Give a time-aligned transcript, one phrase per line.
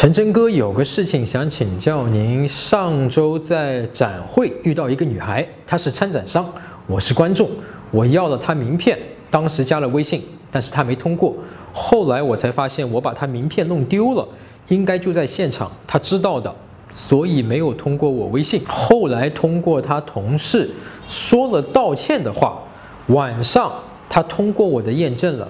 [0.00, 2.46] 陈真哥有个事情想请教您。
[2.46, 6.48] 上周在展会遇到一个女孩，她是参展商，
[6.86, 7.50] 我是观众，
[7.90, 8.96] 我要了她名片，
[9.28, 10.22] 当时加了微信，
[10.52, 11.34] 但是她没通过。
[11.72, 14.24] 后来我才发现我把她名片弄丢了，
[14.68, 16.54] 应该就在现场，她知道的，
[16.94, 18.62] 所以没有通过我微信。
[18.68, 20.70] 后来通过她同事
[21.08, 22.62] 说了道歉的话，
[23.08, 23.72] 晚上
[24.08, 25.48] 她通过我的验证了。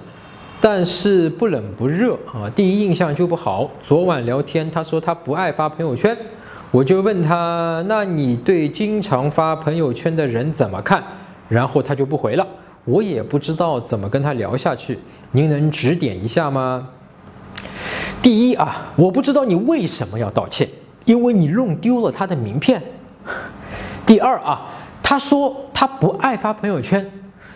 [0.61, 3.69] 但是不冷不热啊，第一印象就不好。
[3.81, 6.17] 昨晚聊天，他说他不爱发朋友圈，
[6.69, 11.01] 我就问他，那你对经常发朋友圈的人怎么看？
[11.47, 12.45] 然后他就不回了，
[12.83, 14.99] 我也不知道怎么跟他聊下去，
[15.31, 16.89] 您能指点一下吗？
[18.21, 20.67] 第一啊，我不知道你为什么要道歉，
[21.05, 22.83] 因为你弄丢了他的名片。
[24.05, 24.67] 第二啊，
[25.01, 27.09] 他说他不爱发朋友圈，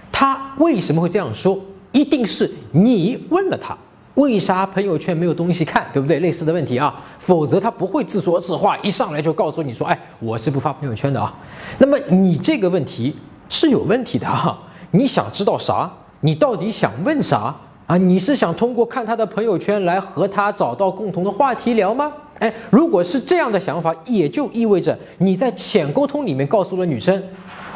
[0.09, 1.59] 他为什么会这样说？
[1.93, 3.77] 一定是你问了他，
[4.15, 6.19] 为啥朋友圈没有东西看，对不对？
[6.19, 11.33] 类似的问题啊，否则他不会自说自话，一上来就告诉你说，哎，我是不发朋友圈的啊。
[11.77, 13.15] 那么你这个问题
[13.47, 14.57] 是有问题的哈，
[14.91, 15.89] 你想知道啥？
[16.21, 17.95] 你到底想问啥啊？
[17.97, 22.11] 你是想通过看他的朋友圈来和他找到共同的话题聊吗？
[22.39, 27.23] 哎，如果是这样的想法，也就意味着你在浅沟通里面告诉了女生，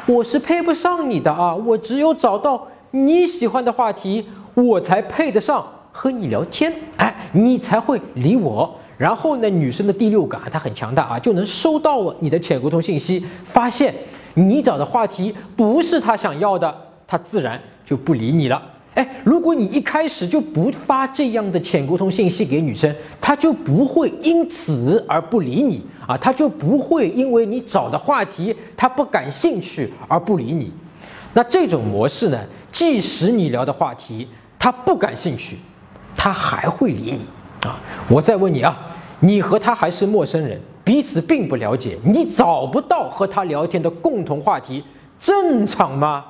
[0.08, 2.68] 我是配不上你的啊，我只有找到。
[2.92, 8.74] 你喜欢的话题，我才配得上和你聊天，哎，你才会理我。
[8.98, 13.94] 然后呢，女生的第六感她很强大啊，就能收到了你的潜沟通信息，发现
[14.34, 16.74] 你找的话题不是她想要的，
[17.06, 18.60] 她自然就不理你了。
[18.96, 30.72] 哎，如果你一开始就不发这样的潜沟通信息给女生，她就不会因此而不理你啊，她就不会因为你找的话题她不感兴趣而不理你。
[31.34, 32.40] 那这种模式呢？
[32.78, 34.28] 即使你聊的话题
[34.60, 35.58] 他不感兴趣，
[36.16, 37.80] 他还会理你啊！
[38.08, 38.78] 我再问你啊，
[39.20, 44.84] 你和他还是陌生人，彼此并不了解，你找不到和他聊天的共同话题，
[45.18, 46.24] 正常吗？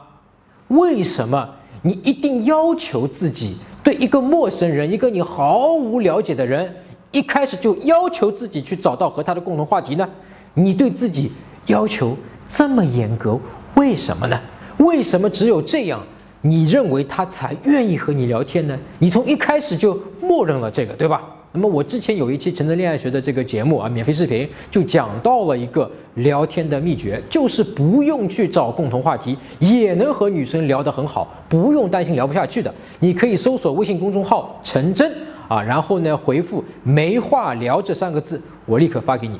[0.70, 1.50] 为什么
[1.82, 6.74] 你一定要求自己对一个陌生人，一个你毫无了解的人，
[7.12, 10.10] 一开始就要求自己去找到和他的共同话题呢？
[10.54, 11.30] 你对自己
[11.66, 12.16] 要求
[12.48, 13.38] 这么严格，
[13.76, 14.40] 为什么呢？
[14.78, 16.02] 为什么只有这样？
[16.42, 18.78] 你认为他才愿意和你聊天呢？
[19.00, 21.24] 你从一开始就默认了这个，对吧？
[21.54, 32.72] 那么我之前有一期《陈真恋爱学》的这个节目啊，免费视频就讲到了一个聊天的秘诀，就是不用去找共同话题，也能和女生聊得很好，不用担心聊不下去的。
[33.00, 35.12] 你可以搜索微信公众号“陈真”。
[35.48, 39.40] 啊，然后呢，回复“没话聊”这三个字，我立刻发给你。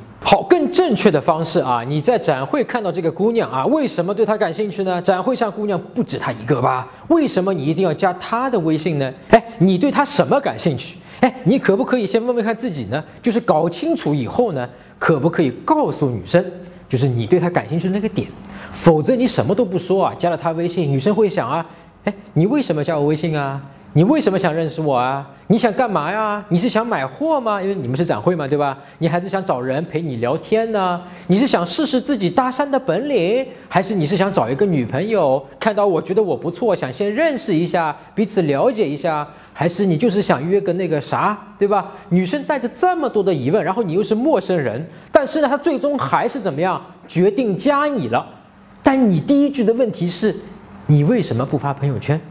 [0.78, 5.02] 正确的方式啊，你在展会看到这个姑娘啊，为什么对她感兴趣呢？
[5.02, 6.88] 展会上姑娘不止她一个吧？
[7.08, 9.12] 为什么你一定要加她的微信呢？
[9.30, 10.98] 哎，你对她什么感兴趣？
[11.22, 13.04] 哎，你可不可以先问问看自己呢？
[13.24, 16.46] 就是搞清楚以后呢，可不可以告诉女生，
[16.88, 18.30] 就是你对她感兴趣的那个点？
[18.72, 21.66] 否则你什么都不说啊，加了她微信，女生会想啊，
[22.04, 23.60] 哎，你为什么加我微信啊？
[23.98, 25.28] 你为什么想认识我啊？
[25.48, 26.46] 你想干嘛呀？
[26.50, 27.60] 你是想买货吗？
[27.60, 28.78] 因为你们是展会嘛，对吧？
[29.00, 31.02] 你还是想找人陪你聊天呢？
[31.26, 35.44] 你是想试试自己搭讪的本领，还是你是想找一个女朋友？
[35.60, 41.92] 看到我觉得我不错，想先认识一下，彼此了解一下，还是你就是想约个那个啥，对吧？
[42.10, 48.24] 女生带着这么多的疑问，然后你又是陌生人，但是呢，她最终还是怎么样决定加你了？
[48.84, 50.36] 但你第一句的问题是，
[50.86, 52.22] 你为什么不发朋友圈？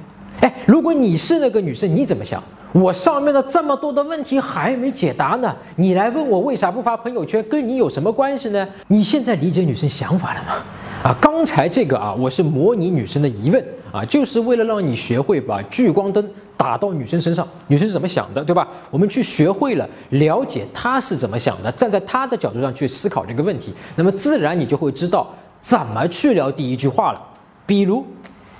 [0.41, 2.43] 哎，如果你是那个女生，你怎么想？
[2.73, 8.69] 我上面的这么多的问题还没解答呢，你来问我为啥不发朋友圈，跟你有什么关系呢？
[8.89, 10.63] 你现在理解女生想法了吗？
[11.03, 18.69] 啊，刚才这个啊，我是模拟女生的疑问啊，就是为了让你学会把聚光灯打到女生身上，女生是怎么想的，对吧？
[18.91, 27.23] 我们去学会了了解她是怎么想的，站在她的角度上去思考这个问题，那么自然你就会知道怎么去聊第一句话了，
[27.65, 28.05] 比如。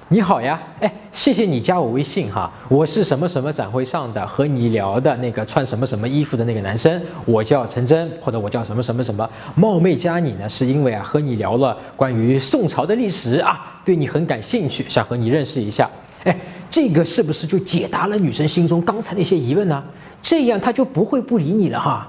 [0.09, 15.91] 你好呀，哎，谢谢你加我微信哈，我是什么什么展会上的和你聊的那个穿什么什么衣服的那个男生，我叫陈真，或者我叫什么什么什么，冒昧加你呢，是因为啊和你聊了关于宋朝的历史啊，对你很感兴趣，想和你认识一下，
[16.23, 16.39] 哎，
[16.71, 19.83] 这个是不是就解答了女生心中刚才那些疑问呢？
[20.23, 22.09] 这样她就不会不理你了哈。